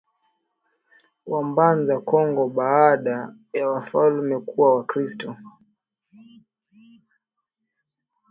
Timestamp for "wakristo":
4.75-5.37